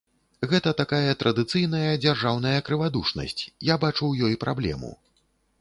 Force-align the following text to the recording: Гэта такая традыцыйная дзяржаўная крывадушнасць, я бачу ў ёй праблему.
Гэта 0.53 0.71
такая 0.79 1.11
традыцыйная 1.23 1.93
дзяржаўная 2.05 2.57
крывадушнасць, 2.71 3.41
я 3.73 3.79
бачу 3.85 3.99
ў 4.11 4.31
ёй 4.31 4.35
праблему. 4.47 4.91